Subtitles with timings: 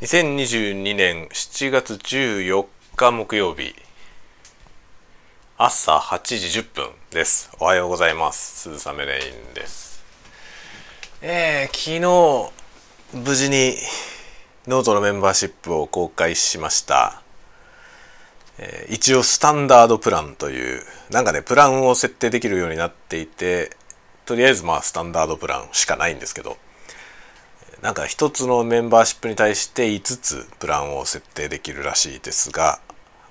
[0.00, 3.74] 2022年7月14日木曜日
[5.56, 7.50] 朝8時10分です。
[7.58, 8.60] おはようございます。
[8.70, 10.04] 鈴雨レインです。
[11.20, 13.74] えー、昨日無事に
[14.68, 17.20] ノートのメンバーシップを公開しました。
[18.58, 20.80] えー、一応スタンダードプランという
[21.10, 23.76] なんかねプランを設定できるようになっていて
[24.26, 26.56] とりあえずまあスタンダードプランしかないんですけど。
[27.82, 32.80] なんか一つのメンバーシップに対して5つプランを設定できるらしいですが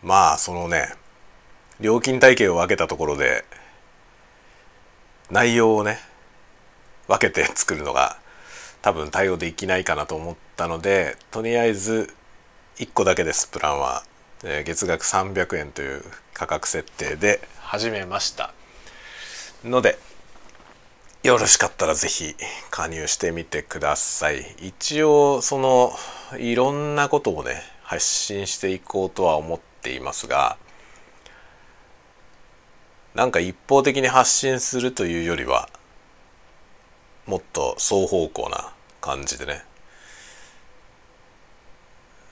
[0.02, 0.94] まあそのね
[1.82, 3.44] 料金体系を分けたところで
[5.30, 6.00] 内容をね
[7.08, 8.18] 分けて作るのが
[8.82, 12.14] 多分対応できないかなと思ったのでとりあえず
[12.78, 14.04] 1個だけですプランは、
[14.44, 18.54] え月額300円という価格設定で始めました。
[19.64, 19.98] ので
[21.24, 22.36] よろしかったら是非
[22.70, 24.46] 加入してみてください。
[24.62, 25.92] 一応その
[26.38, 30.58] いろんなことをね発信していこうとは思っていますが
[33.16, 35.70] なんか一方的に発信するというよりは
[37.26, 39.64] もっと双方向な感じでね。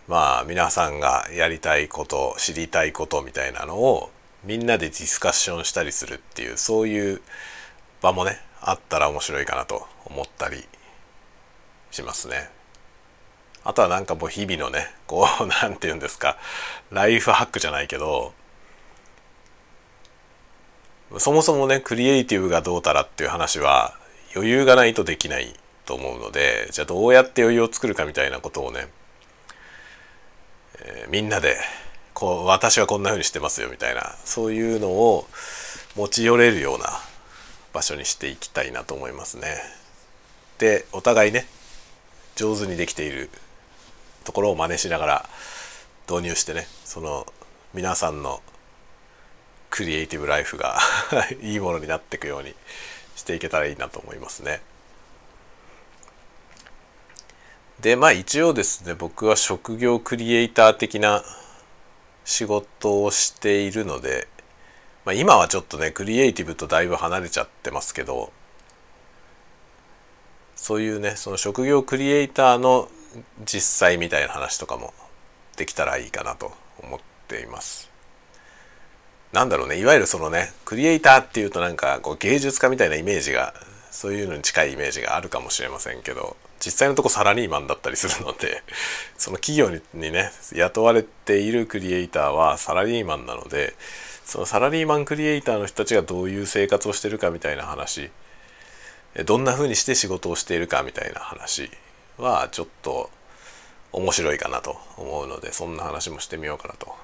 [0.08, 4.12] まあ皆さんがやりたいこと知りたいことみたいなのを
[4.44, 7.22] みんなでディスカッションしたりするっていうそういう
[8.02, 10.64] 場もねあったら面白いかなと思ったり
[11.92, 12.50] しますね。
[13.66, 16.38] あとはなんかもう日々のねこう 何て言うんですか
[16.92, 18.32] ライフハックじゃないけど
[21.18, 23.96] そもそもねクリエイティブがどうたらっていう話は
[24.36, 28.88] 余裕がないとできないと思うのでじゃあどうやって余裕を作るかみたいなことをね、
[30.80, 31.58] えー、みんなで
[32.14, 35.28] こう私はこんな風にしてますよみたいなそういうのを
[35.96, 37.00] 持ち寄れるような
[37.76, 39.58] 場所にしていきたいなと思いますね。
[40.60, 41.46] でお互いね
[42.38, 43.30] 上手にできている
[44.24, 45.30] ところを真似しながら
[46.10, 47.28] 導入してねその
[47.74, 48.42] 皆さんの
[49.70, 50.80] クリエイティブライフが
[51.44, 52.56] いいものになっていくように
[53.18, 54.62] していけたらいいなと思いますね。
[57.82, 61.26] でまあ一応ですね僕は職業クリエイター的な
[62.24, 64.30] 仕事をしているので
[65.06, 68.32] まあ、今はちょっとねクリエイティブとだいぶ離れちゃってますけど
[70.56, 72.90] そういうねその職業クリエイターの
[73.46, 74.94] 実際みたいな話とかも
[75.58, 76.52] できたらいいかなと
[76.82, 77.90] 思っています。
[79.32, 83.54] なんだろうねいわゆるそのねクリエイターっていうとなんかこう芸術家みたいなイメージが
[83.92, 88.64] そういうのに近いイメージがあるかもしれませんけど実際のとこサラリーマンだったりするので
[89.18, 93.76] その企業にね雇われているクリエイターはサラリーマンなので
[94.26, 98.10] そのサラリーマンクリエイターの人たちがどういう生活をしてるかみたいな話
[99.26, 101.70] どんな風にして仕事をしているかみたいな話
[102.18, 103.10] はちょっと
[103.92, 106.96] 面白いかなと思うのでそんな話もしてみようかなと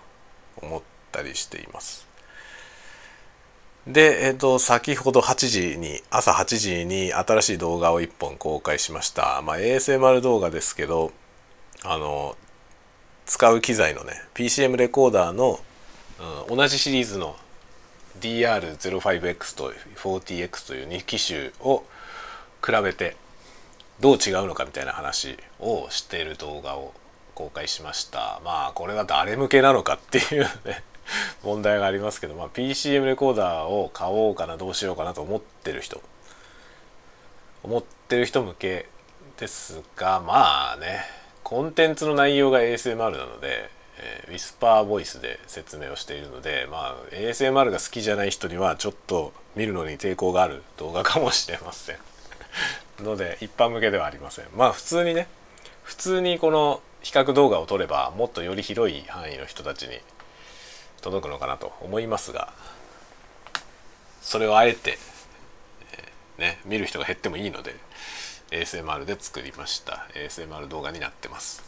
[0.58, 0.82] 思っ
[1.12, 2.11] たりしています。
[3.88, 11.12] で、えっと、先ほど8時に朝8時に新しい動画を1本公開しました、まあ、ASMR 動画ですけど
[11.84, 12.38] あの
[13.26, 15.60] 使う機材のね PCM レコーダーの
[16.48, 17.36] うん、同じシリーズの
[18.20, 21.84] DR05X と 40X という2機種を
[22.64, 23.16] 比べて
[24.00, 26.94] どう違うのかみたいな話をしている動画を
[27.34, 28.42] 公開しました。
[28.44, 30.84] まあこれは誰向けなのかっていうね。
[31.44, 36.02] 問題がありますけど、まあ、PCM レコーダーを買おうかなどうしようかなと思ってる人。
[37.64, 38.88] 思ってる人向け
[39.38, 41.06] ですがまあね
[41.44, 43.70] コンテンツの内容が ASMR なので
[44.02, 51.98] えー、ウィスパーボイスで説明をしているので、まあ、ASMR が好きじゃない人にはちょっと見るのに抵抗がある動画かもしれません。
[53.00, 54.46] ので一般向けではありません。
[54.56, 55.28] まあ普通にね
[55.84, 60.00] 普通にこの比較動画を撮ればもっとより広い範囲の人たちに
[61.02, 62.54] 届くのかなと思いますが
[64.22, 64.98] それをあえて、
[65.94, 67.76] えー、ね見る人が減ってもいいので
[68.52, 71.64] ASMR で作りました ASMR 動画になってます。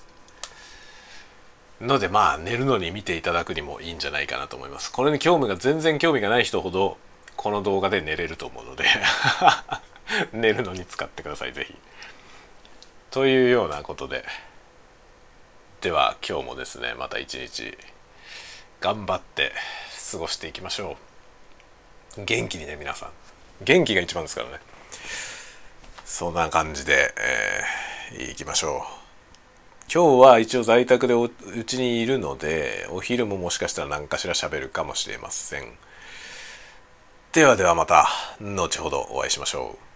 [1.81, 4.91] のでまあ寝るのに見ていただくにもいいんじゃないかなと思います。
[4.91, 6.97] これに興味が全然興味がない人ほど
[7.35, 8.85] この動画で寝れると思うので
[10.31, 11.75] 寝るのに使ってください是非
[13.11, 14.25] というようなことで
[15.81, 17.77] では今日もですねまた一日
[18.83, 19.53] 頑張って
[20.11, 20.97] 過ごしていきましょ
[22.17, 22.25] う。
[22.25, 23.09] 元気にね皆さん。
[23.63, 24.59] 元気が一番ですからね。
[26.03, 27.13] そんな感じで、
[28.11, 28.81] えー、いきましょう。
[29.89, 31.29] 今日は一応在宅でう
[31.63, 35.77] ちにいるのでお昼ももしかしたら何かしら喋るかもしれません。
[37.31, 38.09] ではではまた
[38.41, 39.92] 後ほどお会いしましょう。